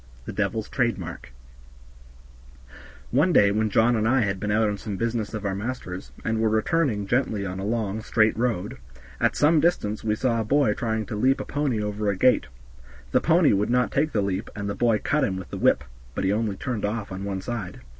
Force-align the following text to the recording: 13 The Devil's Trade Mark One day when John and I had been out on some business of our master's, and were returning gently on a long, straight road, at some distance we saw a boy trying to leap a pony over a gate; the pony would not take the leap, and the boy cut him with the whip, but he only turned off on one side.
13 0.21 0.21
The 0.25 0.33
Devil's 0.33 0.67
Trade 0.67 0.97
Mark 0.97 1.31
One 3.11 3.31
day 3.31 3.51
when 3.51 3.69
John 3.69 3.95
and 3.95 4.07
I 4.07 4.21
had 4.21 4.39
been 4.39 4.49
out 4.49 4.67
on 4.67 4.75
some 4.79 4.97
business 4.97 5.35
of 5.35 5.45
our 5.45 5.53
master's, 5.53 6.11
and 6.25 6.39
were 6.41 6.49
returning 6.49 7.05
gently 7.05 7.45
on 7.45 7.59
a 7.59 7.63
long, 7.63 8.01
straight 8.01 8.35
road, 8.35 8.77
at 9.19 9.35
some 9.35 9.59
distance 9.59 10.03
we 10.03 10.15
saw 10.15 10.41
a 10.41 10.43
boy 10.43 10.73
trying 10.73 11.05
to 11.05 11.15
leap 11.15 11.39
a 11.39 11.45
pony 11.45 11.79
over 11.83 12.09
a 12.09 12.17
gate; 12.17 12.47
the 13.11 13.21
pony 13.21 13.53
would 13.53 13.69
not 13.69 13.91
take 13.91 14.11
the 14.11 14.23
leap, 14.23 14.49
and 14.55 14.67
the 14.67 14.73
boy 14.73 14.97
cut 14.97 15.23
him 15.23 15.37
with 15.37 15.51
the 15.51 15.57
whip, 15.59 15.83
but 16.15 16.23
he 16.23 16.33
only 16.33 16.55
turned 16.55 16.83
off 16.83 17.11
on 17.11 17.23
one 17.23 17.39
side. 17.39 17.81